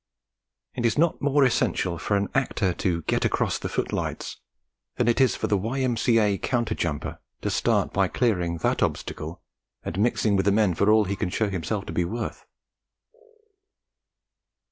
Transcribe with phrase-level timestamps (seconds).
[0.73, 4.37] It is not more essential for an actor to 'get across the footlights'
[4.95, 6.39] than it is for the Y.M.C.A.
[6.39, 9.43] counter jumper to start by clearing that obstacle,
[9.83, 12.47] and mixing with the men for all he can show himself to be worth.